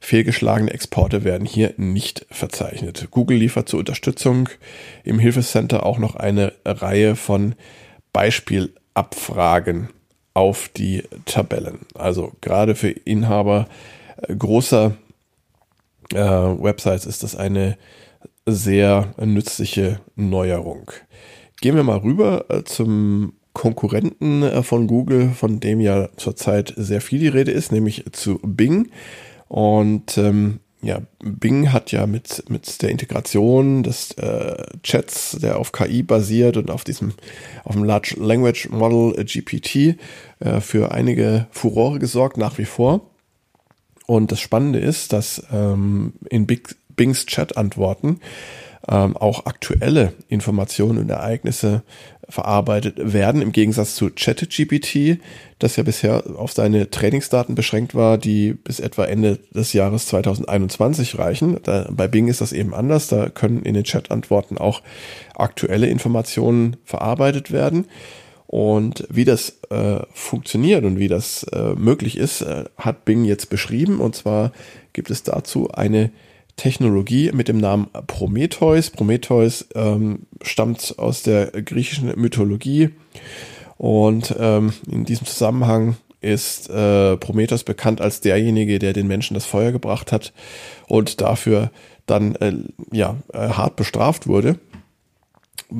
Fehlgeschlagene 0.00 0.72
Exporte 0.72 1.22
werden 1.22 1.46
hier 1.46 1.74
nicht 1.76 2.26
verzeichnet. 2.28 3.06
Google 3.12 3.36
liefert 3.36 3.68
zur 3.68 3.78
Unterstützung 3.78 4.48
im 5.04 5.20
Hilfecenter 5.20 5.86
auch 5.86 5.98
noch 5.98 6.16
eine 6.16 6.54
Reihe 6.64 7.14
von 7.14 7.54
Beispielabfragen 8.12 9.90
auf 10.34 10.70
die 10.76 11.04
Tabellen. 11.26 11.86
Also 11.94 12.32
gerade 12.40 12.74
für 12.74 12.90
Inhaber 12.90 13.68
äh, 14.26 14.34
großer 14.34 14.96
äh, 16.12 16.18
Websites 16.18 17.06
ist 17.06 17.22
das 17.22 17.36
eine 17.36 17.78
sehr 18.44 19.14
nützliche 19.18 20.00
Neuerung. 20.16 20.90
Gehen 21.60 21.76
wir 21.76 21.84
mal 21.84 21.98
rüber 21.98 22.46
äh, 22.48 22.64
zum 22.64 23.34
Konkurrenten 23.56 24.42
äh, 24.42 24.62
von 24.62 24.86
Google, 24.86 25.30
von 25.30 25.60
dem 25.60 25.80
ja 25.80 26.10
zurzeit 26.16 26.74
sehr 26.76 27.00
viel 27.00 27.18
die 27.18 27.28
Rede 27.28 27.52
ist, 27.52 27.72
nämlich 27.72 28.04
zu 28.12 28.38
Bing. 28.42 28.90
Und 29.48 30.18
ähm, 30.18 30.60
ja, 30.82 31.00
Bing 31.20 31.72
hat 31.72 31.90
ja 31.90 32.06
mit, 32.06 32.44
mit 32.50 32.82
der 32.82 32.90
Integration 32.90 33.82
des 33.82 34.12
äh, 34.18 34.62
Chats, 34.82 35.38
der 35.40 35.58
auf 35.58 35.72
KI 35.72 36.02
basiert 36.02 36.58
und 36.58 36.70
auf 36.70 36.84
diesem, 36.84 37.14
auf 37.64 37.74
dem 37.74 37.84
Large 37.84 38.16
Language 38.18 38.68
Model 38.68 39.24
GPT, 39.24 39.96
äh, 40.40 40.60
für 40.60 40.92
einige 40.92 41.46
Furore 41.50 41.98
gesorgt, 41.98 42.36
nach 42.36 42.58
wie 42.58 42.66
vor. 42.66 43.10
Und 44.06 44.32
das 44.32 44.40
Spannende 44.40 44.80
ist, 44.80 45.14
dass 45.14 45.42
ähm, 45.50 46.12
in 46.28 46.46
Big, 46.46 46.76
Bings 46.94 47.24
Chat-Antworten 47.24 48.20
ähm, 48.88 49.16
auch 49.16 49.46
aktuelle 49.46 50.12
Informationen 50.28 50.98
und 50.98 51.10
Ereignisse 51.10 51.82
verarbeitet 52.28 53.12
werden, 53.12 53.40
im 53.40 53.52
Gegensatz 53.52 53.94
zu 53.94 54.10
ChatGPT, 54.10 55.20
das 55.58 55.76
ja 55.76 55.84
bisher 55.84 56.24
auf 56.36 56.52
seine 56.52 56.90
Trainingsdaten 56.90 57.54
beschränkt 57.54 57.94
war, 57.94 58.18
die 58.18 58.52
bis 58.52 58.80
etwa 58.80 59.04
Ende 59.04 59.38
des 59.54 59.72
Jahres 59.72 60.06
2021 60.06 61.18
reichen. 61.18 61.58
Da, 61.62 61.88
bei 61.90 62.08
Bing 62.08 62.28
ist 62.28 62.40
das 62.40 62.52
eben 62.52 62.74
anders, 62.74 63.08
da 63.08 63.28
können 63.28 63.62
in 63.62 63.74
den 63.74 63.84
Chat-Antworten 63.84 64.58
auch 64.58 64.82
aktuelle 65.34 65.86
Informationen 65.86 66.76
verarbeitet 66.84 67.52
werden. 67.52 67.86
Und 68.48 69.06
wie 69.10 69.24
das 69.24 69.58
äh, 69.70 70.00
funktioniert 70.12 70.84
und 70.84 70.98
wie 70.98 71.08
das 71.08 71.42
äh, 71.44 71.74
möglich 71.74 72.16
ist, 72.16 72.42
äh, 72.42 72.64
hat 72.76 73.04
Bing 73.04 73.24
jetzt 73.24 73.50
beschrieben. 73.50 74.00
Und 74.00 74.14
zwar 74.14 74.52
gibt 74.92 75.10
es 75.10 75.24
dazu 75.24 75.70
eine 75.72 76.10
Technologie 76.56 77.30
mit 77.32 77.48
dem 77.48 77.58
Namen 77.58 77.88
Prometheus. 78.06 78.90
Prometheus 78.90 79.66
ähm, 79.74 80.26
stammt 80.42 80.94
aus 80.98 81.22
der 81.22 81.50
griechischen 81.50 82.18
Mythologie 82.18 82.90
und 83.76 84.34
ähm, 84.38 84.72
in 84.90 85.04
diesem 85.04 85.26
Zusammenhang 85.26 85.96
ist 86.20 86.70
äh, 86.70 87.16
Prometheus 87.18 87.62
bekannt 87.62 88.00
als 88.00 88.20
derjenige, 88.20 88.78
der 88.78 88.92
den 88.92 89.06
Menschen 89.06 89.34
das 89.34 89.44
Feuer 89.44 89.70
gebracht 89.70 90.12
hat 90.12 90.32
und 90.88 91.20
dafür 91.20 91.70
dann 92.06 92.34
äh, 92.36 92.54
ja 92.90 93.16
äh, 93.32 93.48
hart 93.50 93.76
bestraft 93.76 94.26
wurde. 94.26 94.58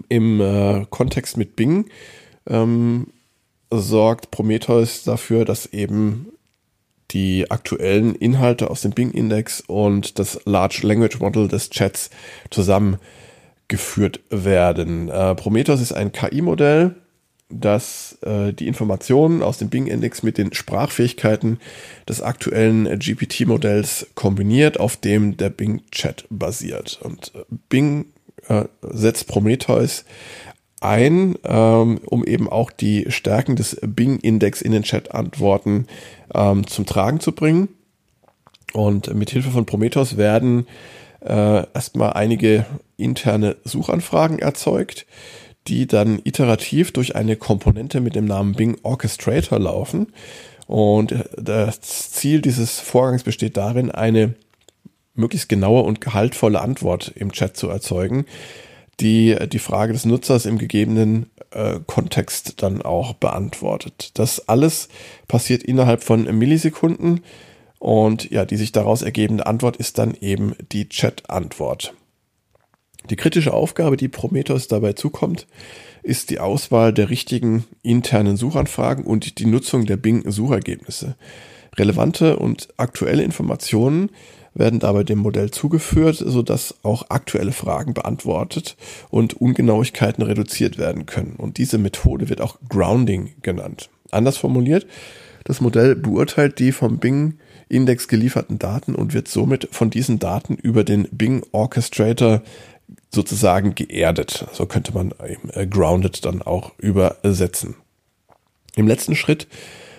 Im 0.09 0.41
äh, 0.41 0.85
Kontext 0.91 1.37
mit 1.37 1.57
Bing 1.57 1.87
ähm, 2.47 3.09
sorgt 3.71 4.31
Prometheus 4.31 5.05
dafür, 5.05 5.45
dass 5.45 5.67
eben 5.67 6.29
die 7.13 7.51
aktuellen 7.51 8.15
Inhalte 8.15 8.71
aus 8.71 8.83
dem 8.83 8.93
Bing-Index 8.93 9.63
und 9.67 10.19
das 10.19 10.41
Large 10.45 10.81
Language 10.83 11.21
Model 11.21 11.49
des 11.49 11.71
Chats 11.71 12.11
zusammengeführt 12.51 14.21
werden. 14.31 15.09
Äh, 15.09 15.35
Prometheus 15.35 15.81
ist 15.81 15.93
ein 15.93 16.13
KI-Modell, 16.13 16.97
das 17.49 18.19
äh, 18.23 18.53
die 18.53 18.67
Informationen 18.67 19.43
aus 19.43 19.59
dem 19.59 19.69
Bing-Index 19.69 20.23
mit 20.23 20.37
den 20.37 20.53
Sprachfähigkeiten 20.53 21.61
des 22.09 22.21
aktuellen 22.21 22.99
GPT-Modells 22.99 24.09
kombiniert, 24.15 24.81
auf 24.81 24.97
dem 24.97 25.37
der 25.37 25.51
Bing-Chat 25.51 26.27
basiert. 26.29 26.99
Und 27.03 27.33
äh, 27.35 27.45
Bing 27.69 28.07
äh, 28.49 28.65
setzt 28.83 29.29
Prometheus 29.29 30.05
ein, 30.87 31.37
ähm, 31.45 32.01
um 32.07 32.25
eben 32.25 32.49
auch 32.49 32.71
die 32.71 33.07
Stärken 33.09 33.57
des 33.57 33.79
Bing-Index 33.83 34.63
in 34.63 34.73
den 34.73 34.83
Chat-Antworten 34.83 35.87
ähm, 36.35 36.67
zum 36.67 36.87
Tragen 36.87 37.21
zu 37.21 37.33
bringen. 37.33 37.69
Und 38.73 39.15
mit 39.15 39.31
Hilfe 39.31 39.51
von 39.51 39.67
Prometheus 39.67 40.17
werden 40.17 40.67
äh, 41.21 41.67
erstmal 41.73 42.13
einige 42.13 42.67
interne 42.97 43.57
Suchanfragen 43.65 44.39
erzeugt, 44.39 45.07
die 45.67 45.87
dann 45.87 46.21
iterativ 46.25 46.93
durch 46.93 47.17
eine 47.17 47.37
Komponente 47.37 48.01
mit 48.01 48.15
dem 48.15 48.27
Namen 48.27 48.55
Bing 48.55 48.79
Orchestrator 48.83 49.59
laufen. 49.59 50.13
Und 50.67 51.15
das 51.37 51.81
Ziel 52.11 52.41
dieses 52.41 52.81
Vorgangs 52.81 53.23
besteht 53.23 53.57
darin, 53.57 53.91
eine 53.91 54.35
möglichst 55.15 55.49
genaue 55.49 55.83
und 55.83 56.01
gehaltvolle 56.01 56.61
Antwort 56.61 57.13
im 57.15 57.33
Chat 57.33 57.57
zu 57.57 57.69
erzeugen, 57.69 58.27
die 59.01 59.37
die 59.53 59.59
Frage 59.59 59.93
des 59.93 60.05
Nutzers 60.05 60.47
im 60.47 60.59
gegebenen 60.59 61.31
äh, 61.51 61.81
Kontext 61.87 62.63
dann 62.63 62.83
auch 62.83 63.15
beantwortet. 63.15 64.13
Das 64.15 64.49
alles 64.49 64.89
passiert 65.29 65.63
innerhalb 65.63 66.03
von 66.03 66.25
Millisekunden 66.37 67.21
und 67.79 68.31
ja, 68.31 68.45
die 68.45 68.57
sich 68.57 68.73
daraus 68.73 69.03
ergebende 69.03 69.47
Antwort 69.47 69.77
ist 69.77 69.99
dann 69.99 70.15
eben 70.21 70.55
die 70.73 70.89
Chat-Antwort. 70.89 71.95
Die 73.11 73.17
kritische 73.17 73.55
Aufgabe, 73.55 73.97
die 73.97 74.09
Prometheus 74.09 74.67
dabei 74.67 74.95
zukommt, 74.95 75.47
ist 76.03 76.31
die 76.31 76.41
Auswahl 76.41 76.93
der 76.93 77.11
richtigen 77.11 77.65
internen 77.83 78.37
Suchanfragen 78.37 79.05
und 79.05 79.39
die 79.39 79.47
Nutzung 79.47 79.87
der 79.87 79.97
Bing-Suchergebnisse. 79.97 81.17
Relevante 81.77 82.39
und 82.39 82.69
aktuelle 82.77 83.23
Informationen 83.23 84.11
werden 84.59 84.81
dabei 84.81 85.05
dem 85.05 85.19
Modell 85.19 85.51
zugeführt, 85.51 86.17
sodass 86.17 86.75
auch 86.83 87.11
aktuelle 87.11 87.53
Fragen 87.53 87.95
beantwortet 87.95 88.77
und 89.11 89.35
Ungenauigkeiten 89.35 90.23
reduziert 90.23 90.79
werden 90.79 91.07
können. 91.07 91.37
Und 91.37 91.59
diese 91.59 91.79
Methode 91.79 92.29
wird 92.29 92.41
auch 92.41 92.59
Grounding 92.69 93.35
genannt. 93.43 93.91
Anders 94.11 94.37
formuliert, 94.39 94.87
das 95.45 95.61
Modell 95.61 95.95
beurteilt 95.95 96.59
die 96.59 96.73
vom 96.73 96.99
Bing 96.99 97.39
Index 97.69 98.09
gelieferten 98.09 98.59
Daten 98.59 98.95
und 98.95 99.13
wird 99.13 99.29
somit 99.29 99.69
von 99.73 99.91
diesen 99.91 100.19
Daten 100.19 100.55
über 100.55 100.85
den 100.85 101.09
Bing 101.11 101.45
Orchestrator 101.53 102.43
sozusagen 103.13 103.75
geerdet. 103.75 104.47
So 104.53 104.67
könnte 104.67 104.93
man 104.93 105.13
äh, 105.53 105.67
grounded 105.67 106.25
dann 106.25 106.43
auch 106.43 106.73
übersetzen. 106.79 107.75
Im 108.77 108.87
letzten 108.87 109.17
Schritt 109.17 109.49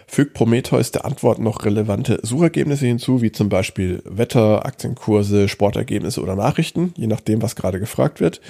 fügt 0.08 0.34
Prometheus 0.34 0.92
der 0.92 1.06
Antwort 1.06 1.40
noch 1.40 1.66
relevante 1.66 2.20
Suchergebnisse 2.24 2.86
hinzu, 2.86 3.22
wie 3.22 3.32
zum 3.32 3.50
Beispiel 3.50 4.02
Wetter, 4.06 4.66
Aktienkurse, 4.66 5.48
Sportergebnisse 5.50 6.22
oder 6.22 6.36
Nachrichten, 6.36 6.94
je 6.98 7.08
nachdem, 7.08 7.42
was 7.42 7.56
gerade 7.56 7.80
gefragt 7.80 8.22
wird. 8.22 8.42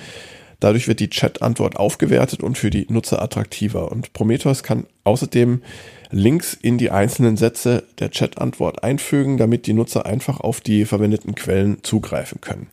Dadurch 0.60 0.88
wird 0.88 1.00
die 1.00 1.10
Chat-Antwort 1.10 1.76
aufgewertet 1.76 2.42
und 2.42 2.58
für 2.58 2.70
die 2.70 2.88
Nutzer 2.90 3.22
attraktiver. 3.22 3.92
Und 3.92 4.14
Prometheus 4.14 4.64
kann 4.64 4.88
außerdem 5.04 5.62
Links 6.10 6.58
in 6.60 6.78
die 6.78 6.90
einzelnen 6.90 7.38
Sätze 7.38 7.84
der 8.00 8.12
Chat-Antwort 8.12 8.84
einfügen, 8.84 9.38
damit 9.38 9.68
die 9.68 9.74
Nutzer 9.74 10.06
einfach 10.06 10.40
auf 10.40 10.62
die 10.62 10.86
verwendeten 10.86 11.36
Quellen 11.36 11.84
zugreifen 11.84 12.42
können. 12.42 12.68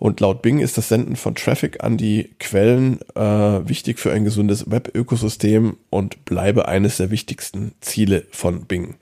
Und 0.00 0.18
laut 0.20 0.40
Bing 0.40 0.60
ist 0.60 0.78
das 0.78 0.88
Senden 0.88 1.14
von 1.14 1.34
Traffic 1.34 1.84
an 1.84 1.98
die 1.98 2.30
Quellen 2.40 3.00
äh, 3.14 3.20
wichtig 3.20 3.98
für 3.98 4.10
ein 4.10 4.24
gesundes 4.24 4.70
Web-Ökosystem 4.70 5.76
und 5.90 6.24
bleibe 6.24 6.66
eines 6.68 6.96
der 6.96 7.10
wichtigsten 7.10 7.72
Ziele 7.82 8.24
von 8.30 8.64
Bing. 8.64 8.94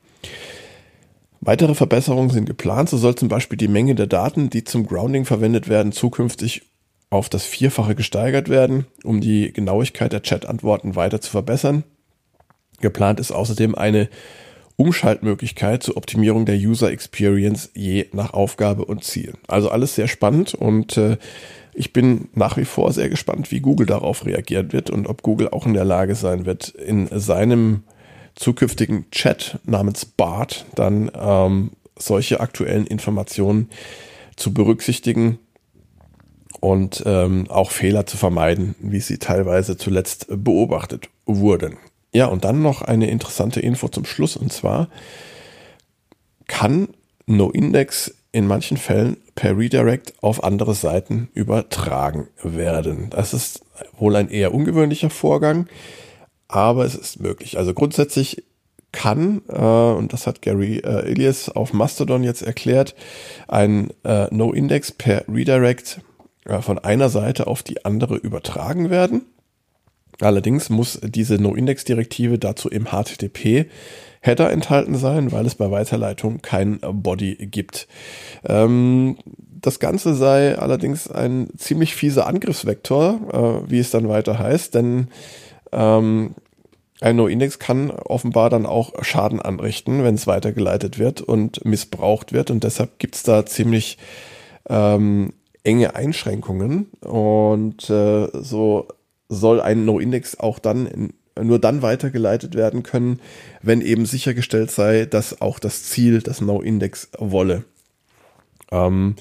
Weitere 1.40 1.76
Verbesserungen 1.76 2.30
sind 2.30 2.46
geplant. 2.46 2.88
So 2.88 2.96
soll 2.96 3.14
zum 3.14 3.28
Beispiel 3.28 3.56
die 3.56 3.68
Menge 3.68 3.94
der 3.94 4.08
Daten, 4.08 4.50
die 4.50 4.64
zum 4.64 4.88
Grounding 4.88 5.24
verwendet 5.24 5.68
werden, 5.68 5.92
zukünftig 5.92 6.62
auf 7.10 7.28
das 7.28 7.44
Vierfache 7.44 7.94
gesteigert 7.94 8.48
werden, 8.48 8.86
um 9.04 9.20
die 9.20 9.52
Genauigkeit 9.52 10.12
der 10.12 10.22
Chat-Antworten 10.22 10.96
weiter 10.96 11.20
zu 11.20 11.30
verbessern. 11.30 11.84
Geplant 12.80 13.20
ist 13.20 13.30
außerdem 13.30 13.76
eine 13.76 14.08
Umschaltmöglichkeit 14.78 15.82
zur 15.82 15.96
Optimierung 15.96 16.46
der 16.46 16.54
User 16.54 16.90
Experience 16.90 17.70
je 17.74 18.06
nach 18.12 18.32
Aufgabe 18.32 18.84
und 18.84 19.02
Ziel. 19.02 19.34
Also 19.48 19.70
alles 19.70 19.96
sehr 19.96 20.06
spannend 20.06 20.54
und 20.54 20.96
äh, 20.96 21.16
ich 21.74 21.92
bin 21.92 22.28
nach 22.34 22.56
wie 22.56 22.64
vor 22.64 22.92
sehr 22.92 23.08
gespannt, 23.08 23.50
wie 23.50 23.60
Google 23.60 23.86
darauf 23.86 24.24
reagieren 24.24 24.72
wird 24.72 24.88
und 24.88 25.08
ob 25.08 25.22
Google 25.22 25.48
auch 25.48 25.66
in 25.66 25.74
der 25.74 25.84
Lage 25.84 26.14
sein 26.14 26.46
wird, 26.46 26.68
in 26.68 27.08
seinem 27.10 27.82
zukünftigen 28.36 29.10
Chat 29.10 29.58
namens 29.64 30.04
BART 30.04 30.64
dann 30.76 31.10
ähm, 31.12 31.70
solche 31.96 32.38
aktuellen 32.38 32.86
Informationen 32.86 33.70
zu 34.36 34.54
berücksichtigen 34.54 35.40
und 36.60 37.02
ähm, 37.04 37.46
auch 37.48 37.72
Fehler 37.72 38.06
zu 38.06 38.16
vermeiden, 38.16 38.76
wie 38.78 39.00
sie 39.00 39.18
teilweise 39.18 39.76
zuletzt 39.76 40.26
beobachtet 40.28 41.08
wurden. 41.26 41.78
Ja, 42.18 42.26
und 42.26 42.44
dann 42.44 42.62
noch 42.62 42.82
eine 42.82 43.08
interessante 43.08 43.60
Info 43.60 43.86
zum 43.86 44.04
Schluss 44.04 44.36
und 44.36 44.52
zwar 44.52 44.88
kann 46.48 46.88
NoIndex 47.26 48.12
in 48.32 48.48
manchen 48.48 48.76
Fällen 48.76 49.18
per 49.36 49.56
Redirect 49.56 50.14
auf 50.20 50.42
andere 50.42 50.74
Seiten 50.74 51.28
übertragen 51.32 52.26
werden. 52.42 53.08
Das 53.10 53.34
ist 53.34 53.60
wohl 53.96 54.16
ein 54.16 54.30
eher 54.30 54.52
ungewöhnlicher 54.52 55.10
Vorgang, 55.10 55.68
aber 56.48 56.84
es 56.84 56.96
ist 56.96 57.20
möglich. 57.20 57.56
Also 57.56 57.72
grundsätzlich 57.72 58.42
kann, 58.90 59.42
äh, 59.48 59.56
und 59.56 60.12
das 60.12 60.26
hat 60.26 60.42
Gary 60.42 60.78
äh, 60.78 61.08
Ilias 61.08 61.48
auf 61.48 61.72
Mastodon 61.72 62.24
jetzt 62.24 62.42
erklärt, 62.42 62.96
ein 63.46 63.90
äh, 64.02 64.26
No-Index 64.34 64.90
per 64.90 65.22
Redirect 65.28 66.00
äh, 66.46 66.62
von 66.62 66.80
einer 66.80 67.10
Seite 67.10 67.46
auf 67.46 67.62
die 67.62 67.84
andere 67.84 68.16
übertragen 68.16 68.90
werden. 68.90 69.22
Allerdings 70.20 70.68
muss 70.68 71.00
diese 71.02 71.36
No-Index-Direktive 71.40 72.38
dazu 72.38 72.68
im 72.68 72.86
HTTP-Header 72.86 74.50
enthalten 74.50 74.96
sein, 74.96 75.30
weil 75.30 75.46
es 75.46 75.54
bei 75.54 75.70
Weiterleitung 75.70 76.42
kein 76.42 76.80
Body 76.80 77.36
gibt. 77.46 77.86
Ähm, 78.44 79.16
das 79.60 79.78
Ganze 79.78 80.14
sei 80.14 80.58
allerdings 80.58 81.10
ein 81.10 81.48
ziemlich 81.56 81.94
fieser 81.94 82.26
Angriffsvektor, 82.26 83.64
äh, 83.66 83.70
wie 83.70 83.78
es 83.78 83.90
dann 83.90 84.08
weiter 84.08 84.38
heißt, 84.38 84.74
denn 84.74 85.08
ähm, 85.72 86.34
ein 87.00 87.14
No-Index 87.14 87.60
kann 87.60 87.90
offenbar 87.90 88.50
dann 88.50 88.66
auch 88.66 88.92
Schaden 89.04 89.40
anrichten, 89.40 90.02
wenn 90.02 90.16
es 90.16 90.26
weitergeleitet 90.26 90.98
wird 90.98 91.20
und 91.20 91.64
missbraucht 91.64 92.32
wird. 92.32 92.50
Und 92.50 92.64
deshalb 92.64 92.98
gibt 92.98 93.14
es 93.14 93.22
da 93.22 93.46
ziemlich 93.46 93.98
ähm, 94.68 95.32
enge 95.62 95.94
Einschränkungen. 95.94 96.86
Und 97.00 97.88
äh, 97.88 98.28
so 98.32 98.88
soll 99.28 99.60
ein 99.60 99.84
No-Index 99.84 100.38
auch 100.38 100.58
dann 100.58 100.86
in, 100.86 101.12
nur 101.40 101.58
dann 101.58 101.82
weitergeleitet 101.82 102.54
werden 102.54 102.82
können, 102.82 103.20
wenn 103.62 103.80
eben 103.80 104.06
sichergestellt 104.06 104.70
sei, 104.70 105.04
dass 105.04 105.40
auch 105.40 105.58
das 105.58 105.84
Ziel 105.84 106.20
das 106.20 106.40
No-Index 106.40 107.10
wolle. 107.18 107.64
Ähm, 108.70 109.16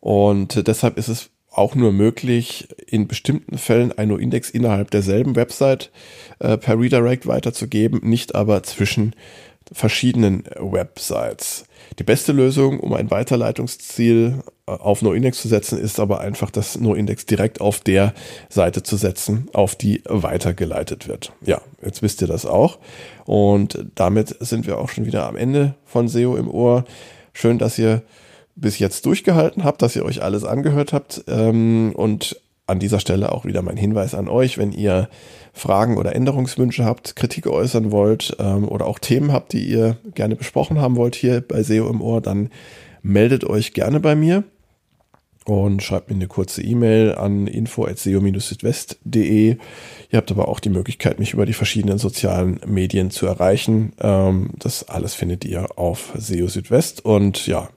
und 0.00 0.66
deshalb 0.66 0.98
ist 0.98 1.08
es 1.08 1.30
auch 1.50 1.74
nur 1.74 1.92
möglich, 1.92 2.68
in 2.86 3.08
bestimmten 3.08 3.56
Fällen 3.56 3.96
ein 3.96 4.08
No-Index 4.08 4.50
innerhalb 4.50 4.90
derselben 4.90 5.36
Website 5.36 5.90
äh, 6.38 6.58
per 6.58 6.78
Redirect 6.78 7.26
weiterzugeben, 7.26 8.00
nicht 8.02 8.34
aber 8.34 8.62
zwischen 8.62 9.16
verschiedenen 9.72 10.44
Websites. 10.58 11.64
Die 11.98 12.04
beste 12.04 12.32
Lösung, 12.32 12.80
um 12.80 12.92
ein 12.92 13.10
Weiterleitungsziel 13.10 14.42
äh, 14.66 14.70
auf 14.72 15.02
NoIndex 15.02 15.40
zu 15.40 15.48
setzen, 15.48 15.78
ist 15.78 16.00
aber 16.00 16.20
einfach 16.20 16.50
das 16.50 16.78
NoIndex 16.78 17.26
direkt 17.26 17.60
auf 17.60 17.80
der 17.80 18.12
Seite 18.48 18.82
zu 18.82 18.96
setzen, 18.96 19.48
auf 19.52 19.74
die 19.74 20.02
weitergeleitet 20.04 21.08
wird. 21.08 21.32
Ja, 21.44 21.60
jetzt 21.82 22.02
wisst 22.02 22.20
ihr 22.22 22.28
das 22.28 22.46
auch. 22.46 22.78
Und 23.24 23.86
damit 23.94 24.36
sind 24.40 24.66
wir 24.66 24.78
auch 24.78 24.88
schon 24.88 25.06
wieder 25.06 25.26
am 25.26 25.36
Ende 25.36 25.74
von 25.84 26.08
SEO 26.08 26.36
im 26.36 26.50
Ohr. 26.50 26.84
Schön, 27.32 27.58
dass 27.58 27.78
ihr 27.78 28.02
bis 28.54 28.78
jetzt 28.78 29.06
durchgehalten 29.06 29.64
habt, 29.64 29.82
dass 29.82 29.96
ihr 29.96 30.04
euch 30.04 30.22
alles 30.22 30.44
angehört 30.44 30.92
habt. 30.92 31.24
Ähm, 31.28 31.92
und 31.94 32.40
an 32.66 32.78
dieser 32.80 33.00
Stelle 33.00 33.32
auch 33.32 33.44
wieder 33.44 33.62
mein 33.62 33.76
Hinweis 33.76 34.14
an 34.14 34.28
euch, 34.28 34.58
wenn 34.58 34.72
ihr 34.72 35.08
Fragen 35.56 35.96
oder 35.96 36.14
Änderungswünsche 36.14 36.84
habt, 36.84 37.16
Kritik 37.16 37.46
äußern 37.46 37.90
wollt 37.90 38.36
ähm, 38.38 38.68
oder 38.68 38.86
auch 38.86 38.98
Themen 38.98 39.32
habt, 39.32 39.54
die 39.54 39.66
ihr 39.66 39.96
gerne 40.14 40.36
besprochen 40.36 40.80
haben 40.80 40.96
wollt 40.96 41.14
hier 41.14 41.40
bei 41.40 41.62
SEO 41.62 41.88
im 41.88 42.02
Ohr, 42.02 42.20
dann 42.20 42.50
meldet 43.02 43.44
euch 43.44 43.72
gerne 43.72 43.98
bei 43.98 44.14
mir 44.14 44.44
und 45.46 45.82
schreibt 45.82 46.10
mir 46.10 46.16
eine 46.16 46.26
kurze 46.26 46.62
E-Mail 46.62 47.14
an 47.14 47.46
info.seo-südwest.de. 47.46 49.56
Ihr 50.10 50.16
habt 50.16 50.30
aber 50.30 50.48
auch 50.48 50.60
die 50.60 50.70
Möglichkeit, 50.70 51.18
mich 51.20 51.34
über 51.34 51.44
die 51.46 51.52
verschiedenen 51.52 51.98
sozialen 51.98 52.58
Medien 52.66 53.10
zu 53.10 53.26
erreichen. 53.26 53.92
Ähm, 54.00 54.50
das 54.58 54.88
alles 54.88 55.14
findet 55.14 55.44
ihr 55.44 55.78
auf 55.78 56.12
SEO 56.16 56.48
Südwest. 56.48 57.04
Und 57.04 57.46
ja, 57.46 57.68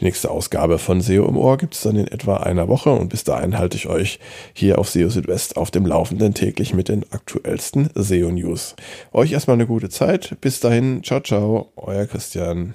die 0.00 0.06
nächste 0.06 0.30
Ausgabe 0.30 0.78
von 0.78 1.02
SEO 1.02 1.28
im 1.28 1.36
Ohr 1.36 1.58
gibt 1.58 1.74
es 1.74 1.82
dann 1.82 1.96
in 1.96 2.08
etwa 2.08 2.38
einer 2.38 2.68
Woche. 2.68 2.90
Und 2.90 3.10
bis 3.10 3.24
dahin 3.24 3.58
halte 3.58 3.76
ich 3.76 3.88
euch 3.88 4.20
hier 4.54 4.78
auf 4.78 4.88
SEO 4.88 5.10
Südwest 5.10 5.58
auf 5.58 5.70
dem 5.70 5.84
Laufenden 5.84 6.32
täglich 6.32 6.72
mit 6.72 6.88
den 6.88 7.04
aktuellsten 7.10 7.90
SEO 7.94 8.30
News. 8.30 8.74
Euch 9.12 9.32
erstmal 9.32 9.52
eine 9.54 9.66
gute 9.66 9.90
Zeit. 9.90 10.38
Bis 10.40 10.60
dahin, 10.60 11.04
ciao, 11.04 11.20
ciao, 11.20 11.72
euer 11.76 12.06
Christian. 12.06 12.72